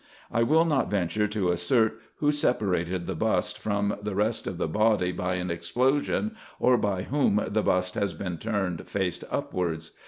[0.31, 4.67] I will not venture to assert who separated the bust from the rest of the
[4.67, 8.39] body 40 RESEARCHES AND OPERATIONS by an explosion, or by whom the bust has been
[8.39, 9.91] turned face upwards.